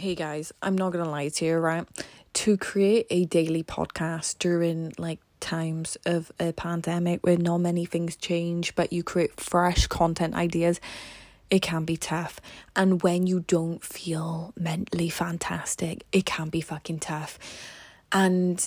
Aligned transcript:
Hey 0.00 0.14
guys, 0.14 0.50
I'm 0.62 0.78
not 0.78 0.94
gonna 0.94 1.10
lie 1.10 1.28
to 1.28 1.44
you, 1.44 1.58
right? 1.58 1.86
To 2.32 2.56
create 2.56 3.06
a 3.10 3.26
daily 3.26 3.62
podcast 3.62 4.38
during 4.38 4.94
like 4.96 5.20
times 5.40 5.98
of 6.06 6.32
a 6.40 6.54
pandemic 6.54 7.20
where 7.22 7.36
not 7.36 7.58
many 7.58 7.84
things 7.84 8.16
change, 8.16 8.74
but 8.74 8.94
you 8.94 9.02
create 9.02 9.38
fresh 9.38 9.88
content 9.88 10.34
ideas, 10.34 10.80
it 11.50 11.60
can 11.60 11.84
be 11.84 11.98
tough. 11.98 12.40
And 12.74 13.02
when 13.02 13.26
you 13.26 13.40
don't 13.40 13.84
feel 13.84 14.54
mentally 14.56 15.10
fantastic, 15.10 16.06
it 16.12 16.24
can 16.24 16.48
be 16.48 16.62
fucking 16.62 17.00
tough. 17.00 17.38
And 18.10 18.66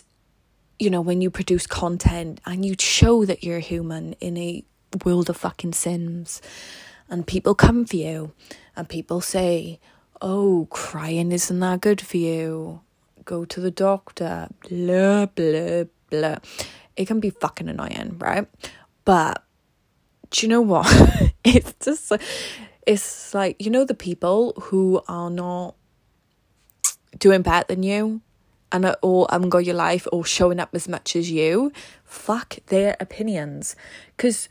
you 0.78 0.92
know, 0.92 1.02
when 1.02 1.20
you 1.20 1.32
produce 1.32 1.66
content 1.66 2.42
and 2.46 2.64
you 2.64 2.76
show 2.78 3.26
that 3.26 3.44
you're 3.44 3.58
human 3.58 4.14
in 4.20 4.38
a 4.38 4.64
world 5.04 5.32
of 5.32 5.38
fucking 5.38 5.74
sims, 5.74 6.44
and 7.10 7.26
people 7.26 7.56
come 7.56 7.86
for 7.86 7.96
you, 7.96 8.34
and 8.76 8.88
people 8.88 9.20
say, 9.20 9.80
oh, 10.24 10.68
crying 10.72 11.32
isn't 11.34 11.60
that 11.60 11.82
good 11.82 12.02
for 12.02 12.18
you. 12.18 12.82
Go 13.26 13.46
to 13.46 13.60
the 13.60 13.70
doctor. 13.70 14.48
Blah, 14.68 15.28
blah, 15.28 15.84
blah. 16.10 16.38
It 16.96 17.06
can 17.06 17.20
be 17.20 17.30
fucking 17.30 17.68
annoying, 17.68 18.16
right? 18.18 18.48
But 19.04 19.44
do 20.32 20.46
you 20.46 20.50
know 20.50 20.62
what? 20.62 20.88
it's 21.44 21.74
just, 21.84 22.14
it's 22.88 23.34
like, 23.34 23.62
you 23.64 23.70
know, 23.70 23.84
the 23.84 23.94
people 23.94 24.54
who 24.62 25.02
are 25.08 25.30
not 25.30 25.76
doing 27.20 27.42
better 27.42 27.66
than 27.68 27.84
you 27.84 28.22
and 28.72 28.86
are 28.86 28.98
all 29.02 29.28
um 29.30 29.50
got 29.50 29.66
your 29.66 29.76
life 29.76 30.08
or 30.12 30.26
showing 30.26 30.60
up 30.60 30.70
as 30.74 30.88
much 30.88 31.16
as 31.16 31.30
you, 31.30 31.72
fuck 32.06 32.58
their 32.68 32.96
opinions. 33.00 33.76
Because 34.16 34.48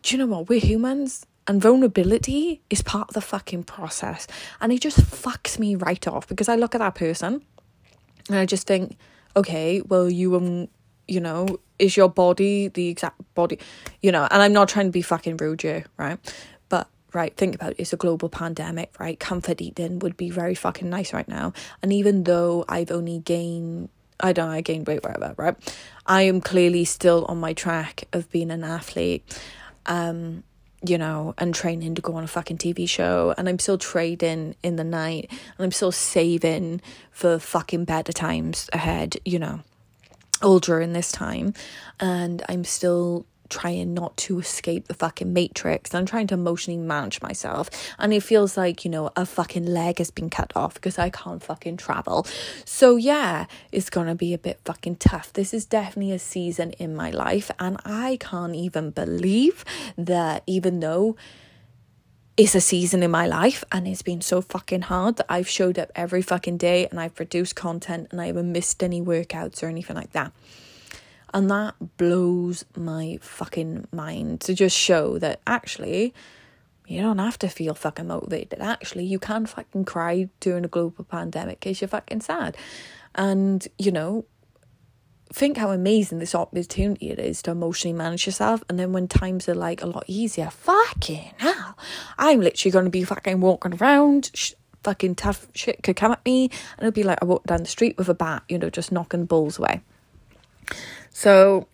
do 0.00 0.16
you 0.16 0.18
know 0.18 0.34
what? 0.34 0.48
We're 0.48 0.60
humans 0.60 1.26
and 1.46 1.60
vulnerability 1.60 2.60
is 2.70 2.82
part 2.82 3.08
of 3.08 3.14
the 3.14 3.20
fucking 3.20 3.64
process. 3.64 4.26
And 4.60 4.72
it 4.72 4.80
just 4.80 5.00
fucks 5.00 5.58
me 5.58 5.74
right 5.74 6.06
off 6.06 6.28
because 6.28 6.48
I 6.48 6.56
look 6.56 6.74
at 6.74 6.78
that 6.78 6.94
person 6.94 7.42
and 8.28 8.38
I 8.38 8.46
just 8.46 8.66
think, 8.66 8.96
okay, 9.36 9.80
well, 9.82 10.08
you, 10.08 10.36
um, 10.36 10.68
you 11.08 11.20
know, 11.20 11.58
is 11.78 11.96
your 11.96 12.08
body 12.08 12.68
the 12.68 12.88
exact 12.88 13.20
body, 13.34 13.58
you 14.00 14.12
know, 14.12 14.28
and 14.30 14.42
I'm 14.42 14.52
not 14.52 14.68
trying 14.68 14.86
to 14.86 14.92
be 14.92 15.02
fucking 15.02 15.38
rude 15.38 15.62
here, 15.62 15.84
right? 15.96 16.18
But, 16.68 16.88
right, 17.12 17.36
think 17.36 17.56
about 17.56 17.72
it, 17.72 17.80
it's 17.80 17.92
a 17.92 17.96
global 17.96 18.28
pandemic, 18.28 18.94
right? 19.00 19.18
Comfort 19.18 19.60
eating 19.60 19.98
would 19.98 20.16
be 20.16 20.30
very 20.30 20.54
fucking 20.54 20.88
nice 20.88 21.12
right 21.12 21.28
now. 21.28 21.52
And 21.82 21.92
even 21.92 22.22
though 22.24 22.64
I've 22.68 22.90
only 22.90 23.18
gained 23.18 23.88
I 24.22 24.32
don't 24.32 24.46
know, 24.46 24.52
I 24.52 24.60
gained 24.60 24.86
weight, 24.86 25.02
whatever, 25.02 25.34
right? 25.36 25.56
I 26.06 26.22
am 26.22 26.40
clearly 26.40 26.84
still 26.84 27.24
on 27.24 27.40
my 27.40 27.54
track 27.54 28.04
of 28.12 28.30
being 28.30 28.52
an 28.52 28.62
athlete. 28.62 29.24
Um, 29.86 30.44
you 30.84 30.98
know, 30.98 31.34
and 31.38 31.54
training 31.54 31.94
to 31.94 32.02
go 32.02 32.14
on 32.14 32.24
a 32.24 32.28
fucking 32.28 32.58
TV 32.58 32.88
show, 32.88 33.34
and 33.38 33.48
I'm 33.48 33.58
still 33.58 33.78
trading 33.78 34.56
in 34.62 34.76
the 34.76 34.84
night, 34.84 35.28
and 35.30 35.64
I'm 35.64 35.72
still 35.72 35.92
saving 35.92 36.80
for 37.10 37.38
fucking 37.38 37.84
better 37.84 38.12
times 38.12 38.68
ahead, 38.72 39.16
you 39.24 39.38
know, 39.38 39.60
all 40.42 40.58
during 40.58 40.92
this 40.92 41.12
time, 41.12 41.54
and 42.00 42.42
I'm 42.48 42.64
still 42.64 43.26
trying 43.52 43.92
not 43.94 44.16
to 44.16 44.38
escape 44.38 44.88
the 44.88 44.94
fucking 44.94 45.32
matrix. 45.32 45.94
I'm 45.94 46.06
trying 46.06 46.26
to 46.28 46.34
emotionally 46.34 46.80
manage 46.80 47.20
myself. 47.20 47.68
And 47.98 48.12
it 48.12 48.22
feels 48.22 48.56
like, 48.56 48.84
you 48.84 48.90
know, 48.90 49.10
a 49.14 49.26
fucking 49.26 49.66
leg 49.66 49.98
has 49.98 50.10
been 50.10 50.30
cut 50.30 50.52
off 50.56 50.74
because 50.74 50.98
I 50.98 51.10
can't 51.10 51.42
fucking 51.42 51.76
travel. 51.76 52.26
So 52.64 52.96
yeah, 52.96 53.46
it's 53.70 53.90
gonna 53.90 54.14
be 54.14 54.32
a 54.32 54.38
bit 54.38 54.58
fucking 54.64 54.96
tough. 54.96 55.32
This 55.32 55.52
is 55.52 55.66
definitely 55.66 56.12
a 56.12 56.18
season 56.18 56.72
in 56.72 56.96
my 56.96 57.10
life. 57.10 57.50
And 57.58 57.76
I 57.84 58.16
can't 58.20 58.54
even 58.54 58.90
believe 58.90 59.64
that 59.98 60.42
even 60.46 60.80
though 60.80 61.16
it's 62.36 62.54
a 62.54 62.60
season 62.62 63.02
in 63.02 63.10
my 63.10 63.26
life 63.26 63.62
and 63.70 63.86
it's 63.86 64.00
been 64.00 64.22
so 64.22 64.40
fucking 64.40 64.82
hard 64.82 65.16
that 65.16 65.26
I've 65.28 65.48
showed 65.48 65.78
up 65.78 65.92
every 65.94 66.22
fucking 66.22 66.56
day 66.56 66.86
and 66.86 66.98
I've 66.98 67.14
produced 67.14 67.54
content 67.54 68.08
and 68.10 68.20
I 68.20 68.28
haven't 68.28 68.50
missed 68.50 68.82
any 68.82 69.02
workouts 69.02 69.62
or 69.62 69.66
anything 69.66 69.96
like 69.96 70.12
that. 70.12 70.32
And 71.34 71.50
that 71.50 71.74
blows 71.96 72.64
my 72.76 73.18
fucking 73.22 73.88
mind 73.92 74.40
to 74.42 74.54
just 74.54 74.76
show 74.76 75.18
that 75.18 75.40
actually 75.46 76.12
you 76.86 77.00
don't 77.00 77.18
have 77.18 77.38
to 77.38 77.48
feel 77.48 77.74
fucking 77.74 78.08
motivated. 78.08 78.60
Actually, 78.60 79.04
you 79.04 79.18
can 79.18 79.46
fucking 79.46 79.84
cry 79.84 80.28
during 80.40 80.64
a 80.64 80.68
global 80.68 81.04
pandemic 81.04 81.60
because 81.60 81.80
you're 81.80 81.88
fucking 81.88 82.20
sad. 82.20 82.56
And, 83.14 83.66
you 83.78 83.92
know, 83.92 84.26
think 85.32 85.56
how 85.56 85.70
amazing 85.70 86.18
this 86.18 86.34
opportunity 86.34 87.10
it 87.10 87.18
is 87.18 87.40
to 87.42 87.50
emotionally 87.50 87.96
manage 87.96 88.26
yourself. 88.26 88.62
And 88.68 88.78
then 88.78 88.92
when 88.92 89.08
times 89.08 89.48
are 89.48 89.54
like 89.54 89.82
a 89.82 89.86
lot 89.86 90.04
easier, 90.06 90.50
fucking 90.50 91.32
hell, 91.38 91.78
I'm 92.18 92.40
literally 92.40 92.72
going 92.72 92.84
to 92.84 92.90
be 92.90 93.04
fucking 93.04 93.40
walking 93.40 93.74
around. 93.74 94.30
Sh- 94.34 94.52
fucking 94.82 95.14
tough 95.14 95.46
shit 95.54 95.82
could 95.82 95.96
come 95.96 96.12
at 96.12 96.24
me, 96.24 96.50
and 96.76 96.80
it'll 96.80 96.90
be 96.90 97.04
like 97.04 97.18
I 97.22 97.24
walk 97.24 97.44
down 97.44 97.60
the 97.60 97.66
street 97.66 97.96
with 97.96 98.08
a 98.08 98.14
bat, 98.14 98.42
you 98.48 98.58
know, 98.58 98.68
just 98.68 98.92
knocking 98.92 99.26
balls 99.26 99.58
away. 99.58 99.80
So, 101.12 101.68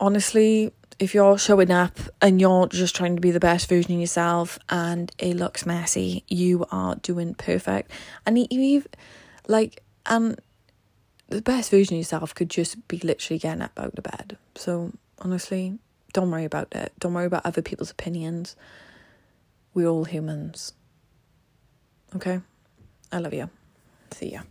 honestly, 0.00 0.72
if 0.98 1.14
you're 1.14 1.38
showing 1.38 1.70
up 1.70 1.98
and 2.20 2.40
you're 2.40 2.66
just 2.68 2.94
trying 2.94 3.16
to 3.16 3.20
be 3.20 3.30
the 3.30 3.40
best 3.40 3.68
version 3.68 3.94
of 3.94 4.00
yourself 4.00 4.58
and 4.68 5.10
it 5.18 5.36
looks 5.36 5.66
messy, 5.66 6.24
you 6.28 6.64
are 6.70 6.96
doing 6.96 7.34
perfect. 7.34 7.90
And 8.24 8.38
you, 8.50 8.84
like, 9.48 9.82
and 10.06 10.40
the 11.28 11.42
best 11.42 11.70
version 11.70 11.94
of 11.94 11.98
yourself 11.98 12.34
could 12.34 12.50
just 12.50 12.86
be 12.88 12.98
literally 12.98 13.38
getting 13.38 13.62
up 13.62 13.78
out 13.78 13.98
of 13.98 14.04
bed. 14.04 14.36
So, 14.54 14.92
honestly, 15.18 15.78
don't 16.12 16.30
worry 16.30 16.44
about 16.44 16.68
it. 16.72 16.92
Don't 16.98 17.14
worry 17.14 17.26
about 17.26 17.46
other 17.46 17.62
people's 17.62 17.90
opinions. 17.90 18.54
We're 19.74 19.88
all 19.88 20.04
humans. 20.04 20.72
Okay? 22.14 22.40
I 23.10 23.18
love 23.18 23.34
you. 23.34 23.48
See 24.10 24.32
ya. 24.32 24.42